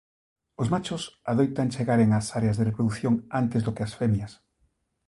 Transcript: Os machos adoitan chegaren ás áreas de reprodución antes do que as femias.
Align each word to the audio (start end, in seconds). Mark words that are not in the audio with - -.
Os 0.61 0.67
machos 0.73 1.03
adoitan 1.31 1.71
chegaren 1.73 2.09
ás 2.19 2.27
áreas 2.39 2.57
de 2.57 2.67
reprodución 2.69 3.13
antes 3.41 3.61
do 3.65 3.73
que 3.75 3.83
as 3.87 3.93
femias. 3.99 4.31